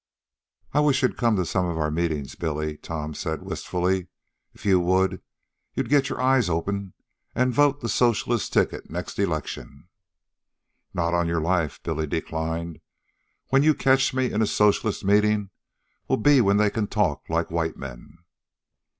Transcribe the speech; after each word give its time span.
"I 0.73 0.79
wish 0.79 1.03
you'd 1.03 1.15
come 1.15 1.35
to 1.35 1.45
some 1.45 1.67
of 1.67 1.77
our 1.77 1.91
meetings, 1.91 2.33
Billy," 2.33 2.75
Tom 2.75 3.13
said 3.13 3.43
wistfully. 3.43 4.07
"If 4.51 4.65
you 4.65 4.79
would, 4.79 5.21
you'd 5.75 5.89
get 5.89 6.09
your 6.09 6.19
eyes 6.19 6.49
open 6.49 6.93
an' 7.35 7.51
vote 7.53 7.81
the 7.81 7.87
socialist 7.87 8.51
ticket 8.51 8.89
next 8.89 9.19
election." 9.19 9.89
"Not 10.91 11.13
on 11.13 11.27
your 11.27 11.39
life," 11.39 11.79
Billy 11.83 12.07
declined. 12.07 12.79
"When 13.49 13.61
you 13.61 13.75
catch 13.75 14.11
me 14.11 14.31
in 14.31 14.41
a 14.41 14.47
socialist 14.47 15.05
meeting'll 15.05 16.17
be 16.19 16.41
when 16.41 16.57
they 16.57 16.71
can 16.71 16.87
talk 16.87 17.29
like 17.29 17.51
white 17.51 17.77
men." 17.77 18.17